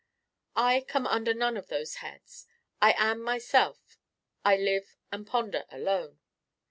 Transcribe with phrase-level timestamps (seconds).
[0.55, 2.47] I come under none of those heads.
[2.81, 3.99] I am myself.
[4.43, 6.17] I live and ponder alone.